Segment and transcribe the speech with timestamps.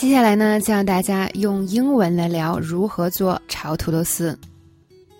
[0.00, 4.36] 接下来呢，教大家用英文来聊如何做炒土豆丝。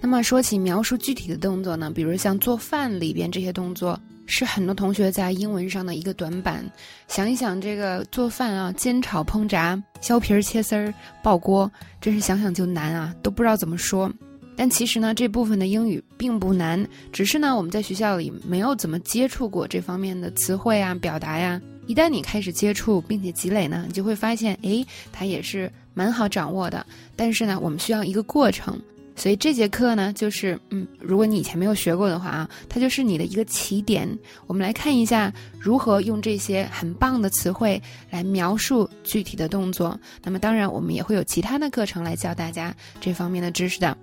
[0.00, 6.64] 那么说起描述具体的动作呢，比如像做饭里边这些动作，是很多同学在英文上的一个短板。
[7.06, 10.92] 想一想这个做饭啊，煎炒烹炸、削皮儿、切丝儿、
[11.22, 11.70] 爆锅，
[12.00, 14.10] 真是想想就难啊，都不知道怎么说。
[14.56, 16.82] 但其实呢，这部分的英语并不难，
[17.12, 21.60] 只是呢，我们在学校里没有怎么接触过这方面的词汇啊、表达呀。
[21.86, 26.84] 一旦你开始接触并且积累呢，你就会发现，哎，它也是蛮好掌握的。
[27.16, 28.80] 但是呢，我们需要一个过程，
[29.16, 34.08] 所以这节课呢，就是嗯，如果你以前没有学过的话啊，它就是你的一个起点。
[34.46, 39.98] 我们来看一下如何用这些很棒的词汇来描述具体的动作。
[40.22, 43.96] 那么当然，我们也会有其他的课程来教大家这方面的知识的。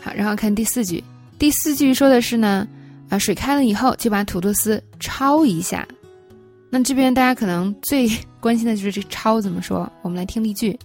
[0.00, 1.04] 好，然后看第四句，
[1.38, 2.66] 第四句说的是呢，
[3.08, 5.86] 啊，水开了以后就把土豆丝焯一下。
[6.76, 8.10] 那这边大家可能最
[8.40, 9.88] 关心的就是这焯怎么说？
[10.02, 10.76] 我们来听例句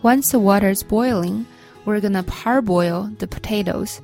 [0.00, 1.44] ：Once the water is boiling,
[1.84, 3.98] we're gonna parboil the potatoes。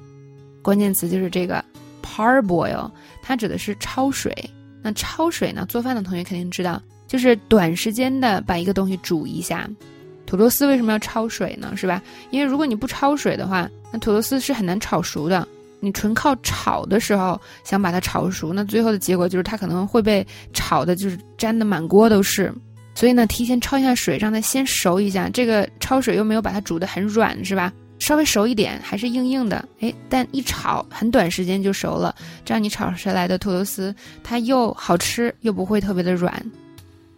[0.60, 1.64] 关键词就是这个
[2.02, 2.90] parboil，
[3.22, 4.34] 它指的是焯水。
[4.82, 5.64] 那焯水呢？
[5.66, 9.66] 做饭的同学肯定知道，就是短时间的把一个东西煮一下。
[10.26, 11.74] 土豆丝为什么要焯水呢？
[11.74, 12.02] 是吧？
[12.32, 15.48] 因为如果你不焯水的话，那土豆丝是很难炒熟的。
[15.84, 22.52] 你纯靠炒的时候想把它炒熟，那最后的结果就是它可能会被炒的，就是粘的满锅都是。
[22.94, 25.28] 所以呢，提前焯一下水，让它先熟一下。
[25.28, 27.72] 这个焯水又没有把它煮的很软，是吧？
[27.98, 29.66] 稍微熟一点，还是硬硬的。
[29.80, 36.32] 哎，但一炒很短时间就熟了，这样你炒出来的土豆丝它又好吃又不会特别的软。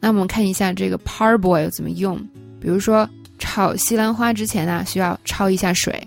[0.01, 2.17] 那我们看一下这个 parboil 怎么用。
[2.61, 3.09] 比如说
[3.39, 6.07] 炒西兰花之前呢，需要焯一下水。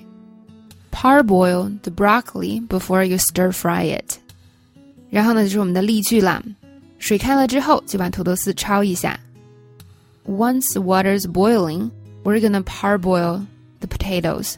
[0.91, 4.19] Parboil the broccoli before you stir fry it。
[5.11, 6.43] 然后呢，就是我们的例句啦。
[6.99, 9.19] 水开了之后，就把土豆丝焯一下。
[10.27, 11.91] Once the water's boiling,
[12.23, 13.45] we're gonna parboil
[13.81, 14.55] the potatoes.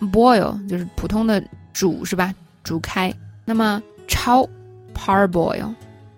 [0.00, 2.34] Boil 就是普通的煮是吧？
[2.62, 3.14] 煮开。
[3.44, 4.48] 那么焯
[4.94, 5.74] parboil。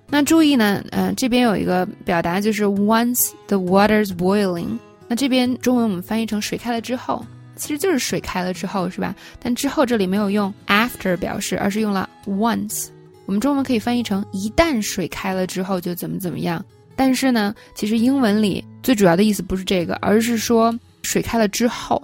[0.08, 4.78] 那注意呢，嗯、呃，这边有一个表达就是 once the water's boiling。
[5.08, 7.24] 那这边中文我们翻译成水开了之后，
[7.57, 9.15] 其实就是水开了之后，是吧？
[9.41, 12.87] 但之后这里没有用 after 表示，而是用了 once。
[13.25, 16.63] 我们中文可以翻译成一旦水开了之后就怎么怎么样。
[16.95, 20.73] 但是呢，其实英文里最主要的意思不是这个，而是说
[21.03, 22.01] 水开了之后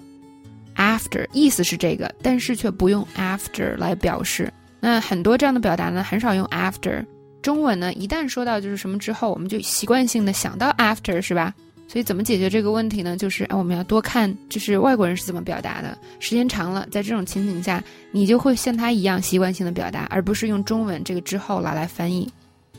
[0.76, 4.52] ，after 意思是这个，但是却不用 after 来表示。
[4.80, 7.06] 那很多这样的表达呢，很少用 after。
[7.42, 11.54] 中文呢，一旦说到就是什么之后，我们就习惯性的想到 after，是吧？
[11.88, 13.16] 所以怎么解决这个问题呢？
[13.16, 15.96] 就是我们要多看，就是外国人是怎么表达的。
[16.20, 22.28] 时间长了，在这种情景下，你就会像他一样习惯性的表达，而不是用中文这个之后来来翻译。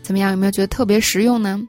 [0.02, 0.32] 怎么样？
[0.32, 1.64] 有没有觉得特别实用呢？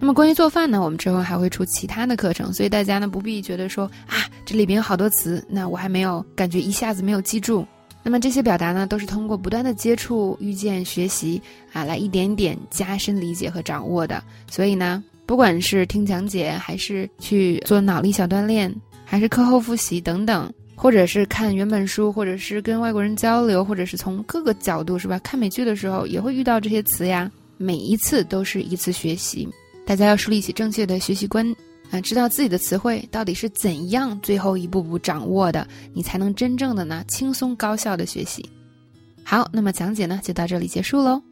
[0.00, 7.64] 那么关于做饭呢，我们之后还会出其他的课程，所以大家呢不必觉得说啊，这里边有好多词，那我还没有感觉一下子没有记住。
[8.02, 11.40] 那么这些表达呢，都是通过不断的接触、遇见、学习
[11.72, 14.20] 啊，来一点点加深理解和掌握的。
[14.50, 15.04] 所以呢。
[15.24, 18.74] 不管是听讲解，还是去做脑力小锻炼，
[19.04, 25.18] 还是课后复习等等，或者是看原本书，或者是跟外国人交流，或者是从各个角度，是吧？
[25.20, 27.30] 看美剧的时候也会遇到这些词呀。
[27.56, 29.48] 每一次都是一次学习，
[29.86, 31.46] 大家要树立起正确的学习观
[31.90, 38.44] 啊，知道自己的词汇到底是怎样，最后一步步掌握的，你才能真正的呢轻松高效的学习。
[39.22, 41.22] 好，那么讲解呢就到这里结束喽。